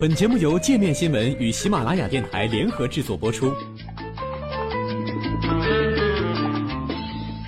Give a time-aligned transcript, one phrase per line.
[0.00, 3.52] 本节目由界面新闻与喜马拉雅电台联合制作播出。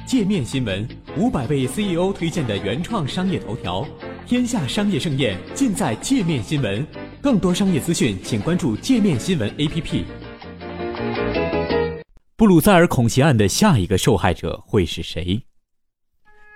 [0.04, 0.84] 界面新闻
[1.16, 3.86] 五百位 CEO 推荐的原创商业头条，
[4.26, 6.84] 天下商业盛宴尽在界面新闻。
[7.22, 10.03] 更多商业资讯，请关注界面新闻 APP。
[12.35, 15.41] 布鲁塞尔恐袭案的下一个受害者会是谁？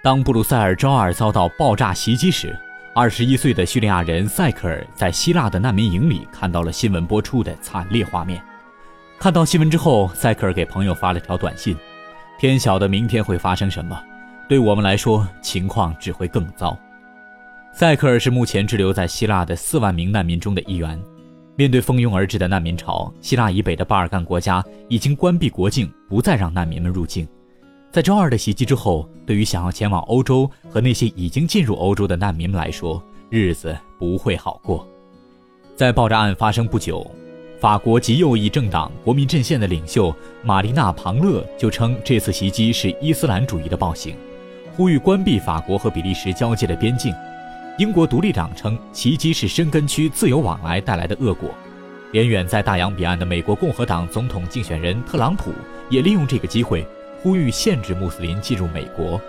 [0.03, 2.59] 当布鲁塞尔周二遭到爆炸袭击时，
[2.97, 8.41] 二十一岁的叙利亚人塞克尔在希腊的难民营里看到了新闻播出的惨烈画面。
[9.19, 11.77] 看到新闻之后，塞克尔给朋友发了条短信
[12.39, 14.01] ：“天晓得明天会发生什么，
[14.49, 16.79] 对我们来说，情况只会更糟。”
[17.75, 20.97] 塞克尔是目前滞留在希腊的四万名难民中的一员。
[21.57, 27.27] 面对蜂拥而至的难民潮，希腊以北的巴尔干国家已经关闭国境，不再让难民们入境。
[27.95, 34.85] 在周二的袭击之后，对于想要前往欧洲和那些已经进入欧洲的难民们来说，日子不会好过。
[35.77, 37.09] 在爆炸案发生不久，
[37.61, 44.17] 法国极右翼政党国民阵线的领袖玛丽娜·庞勒就称这次袭击是伊斯兰主义的暴行，
[44.77, 47.15] 呼吁关闭法国和比利时交界的边境。
[47.79, 51.49] 英国独立党称袭击是申根区自由往来带来的恶果。
[52.11, 55.53] 连远在大洋彼岸的美国共和党总统竞选人特朗普
[55.89, 56.85] 也利用这个机会。
[57.25, 59.19] 呼吁限制穆斯林进入美国。《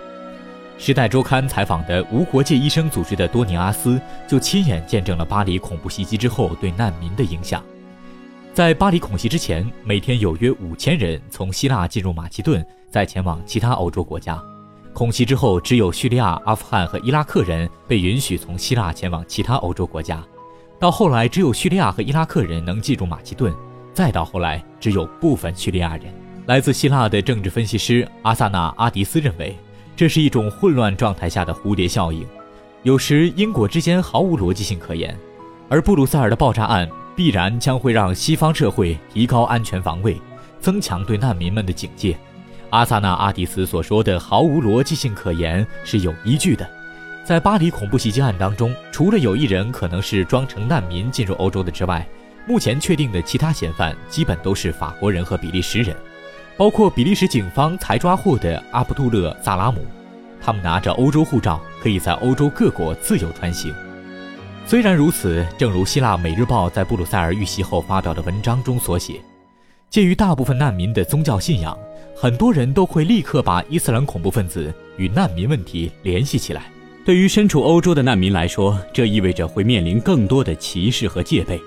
[0.76, 7.64] 时代周刊》采访的无国界医生组织的多尼阿斯就亲眼见证了巴黎恐怖袭击之后对难民的影响。
[8.52, 14.38] 在巴黎恐袭之前，每天有约五千人从希腊进入马其顿，再前往其他欧洲国家。
[14.92, 20.22] 恐袭之后，只有叙利亚、阿富汗和伊拉克人被允许从希腊前往其他欧洲国家。
[20.78, 23.54] 到后来，只有叙利亚和伊拉克人能进入马其顿。
[23.94, 26.25] 再到后来，只有部分叙利亚人。
[26.46, 29.56] 来自希腊的政治分析师阿萨纳阿迪斯认为，
[29.96, 32.24] 这是一种混乱状态下的蝴蝶效应，
[32.84, 35.18] 有时因果之间毫无逻辑性可言。
[35.68, 40.16] 而布鲁塞尔的爆炸案必然将会让西方社会提高安全防卫，
[40.60, 42.16] 增强对难民们的警戒。
[42.70, 46.64] 阿萨纳阿迪斯所说的毫无逻辑性可言是有依据的。
[47.24, 52.06] 在巴黎恐怖袭击案当中，除了有一人可能是装成难民进入欧洲的之外，
[52.46, 55.96] 目前确定的其他嫌犯基本都是法国人和比利时人。
[56.56, 59.78] 包括比利时警方才抓获的阿卜杜勒·萨拉姆，
[60.40, 63.74] 他们拿着欧洲护照，可以在欧洲各国自由穿行。
[64.66, 69.20] 虽然如此，正如希腊《每日报》在布鲁塞尔遇袭后发表的文章中所写，
[69.90, 71.76] 鉴于大部分难民的宗教信仰，
[72.16, 76.62] 很多人都会立刻把伊斯兰恐怖分子与难民问题联系起来。
[77.04, 81.58] 对于身处欧洲的难民来说，这意味着会面临更多的歧视和戒备；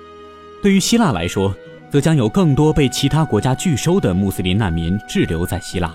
[0.62, 1.54] 对于希腊来说，
[1.90, 5.94] 则将有更多被其他国家拒收的穆斯林难民滞留在希腊。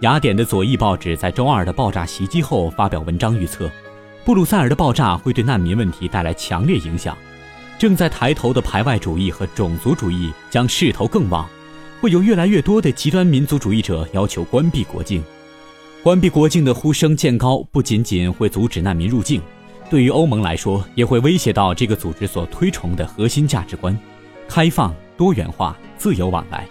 [0.00, 3.70] 雅典的左翼报纸在周二的爆炸袭击后发表文章预测，
[4.24, 7.16] 布鲁塞尔的爆炸会对难民问题带来强烈影响。
[7.78, 11.48] 正在抬头的排外主义和种族主义将势头更旺，
[12.00, 15.22] 会有越来越多的极端民族主义者要求关闭国境。
[16.02, 19.40] 关闭国境的呼声渐高，不仅仅会阻止难民入境，
[19.90, 23.98] 对于欧盟来说，也会威胁到这个组织所推崇的核心价值观。
[24.48, 26.66] 开放、多元化、自由往来，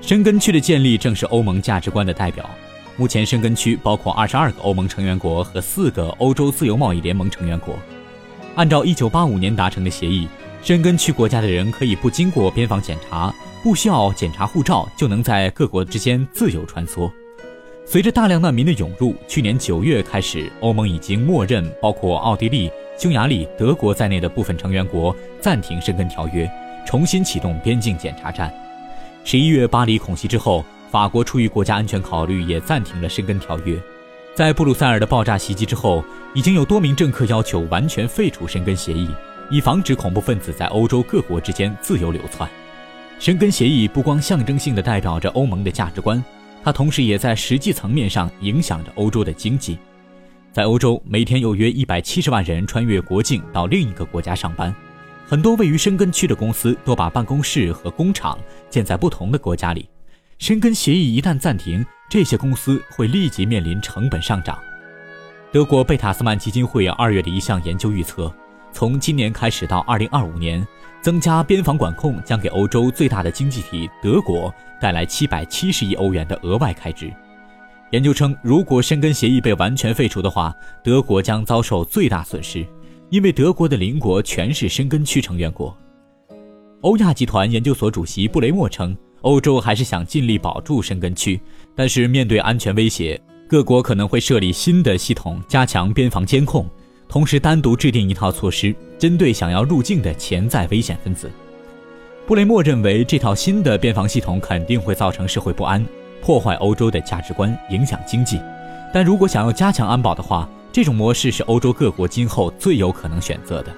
[0.00, 2.48] 申根区的建立正是欧盟价值观的代表。
[2.96, 7.76] 目前，申根区包括二十二个欧盟成员国和四个欧洲自由贸易联盟成员国。
[8.56, 10.26] 按照一九八五年达成的协议，
[10.62, 13.32] 申根区国家的人可以不经过边防检查，
[13.62, 17.08] 不需要检查护照，就能在各国之间自由穿梭。
[17.86, 26.50] 随着大量难民的涌入，去年九月开始，欧盟已经默认包括奥地利、匈牙利、德国在内的部分成员国暂停申根条约。
[26.88, 28.50] 重新启动边境检查站。
[29.22, 33.78] 十一月巴黎恐袭之后，法国出于国家安全考虑，也暂停了申根条约。
[34.34, 39.06] 在布鲁塞尔的爆炸袭击之后，已经有多名政客要求完全废除申根协议，
[39.50, 42.48] 以防止恐怖分子在欧洲各国之间自由流窜。
[43.18, 46.24] 申根协议不光象征性的代表着欧盟的价值观，
[46.64, 49.76] 它同时也在实际层面上影响着欧洲的经济。
[50.54, 54.74] 在欧洲，每天有约一百七十万人穿越国境到另一个国家上班。
[55.28, 58.38] 很多位于申根区的公司都把办公室和工厂
[58.70, 59.86] 建在不同的国家里。
[60.38, 64.58] 申根协议一旦暂停，这些公司会立即面临成本上涨。
[65.52, 68.34] 德国贝塔斯曼基金会二月的一项研究预测，
[68.72, 70.66] 从今年开始到二零二五年，
[71.02, 74.50] 增加边防管控将给欧洲最大的经济体德国
[74.80, 77.12] 带来七百七十亿欧元的额外开支。
[77.90, 82.66] 研究称，如果申根协议被完全废除的话，德国将遭受最大损失。
[83.10, 85.74] 因为德国的邻国全是申根区成员国，
[86.82, 91.40] 欧亚集团研究所主席布雷默称，欧洲还是想尽力保住申根区，
[91.74, 93.18] 但是面对安全威胁，
[93.48, 96.68] 各国可能会设立新的系统，加强边防监控。
[97.08, 101.30] 同时单独制定一套措施，针对想要入境的潜在危险分子。
[102.26, 105.82] 布雷默认为，这套新的边防系统肯定会造成社会不安，
[106.20, 108.38] 破坏欧洲的价值观，影响经济。
[108.92, 113.72] 但如果想要加强安保的话，这种模式是欧洲各国今后最有可能选择的。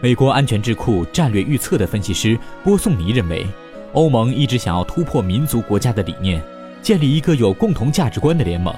[0.00, 3.46] 美国安全智库战略预测的分析师波颂尼认为，
[3.92, 6.42] 欧盟一直想要突破民族国家的理念，
[6.82, 8.74] 建立一个有共同价值观的联盟。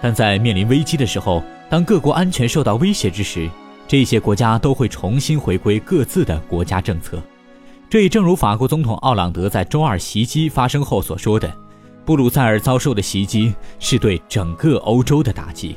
[0.00, 3.48] 但在面临危机的时候，当各国安全受到威胁之时，
[3.86, 7.22] 这些国家都会重新回归各自的国家政策。
[7.90, 11.52] 这也正如法国总统奥朗德在周二袭击发生后所说的
[12.04, 15.76] ：“布鲁塞尔遭受的袭击是对整个欧洲的打击。”